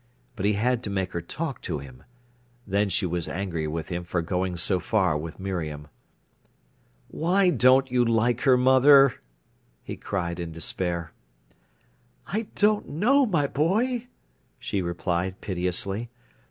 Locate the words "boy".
13.45-14.07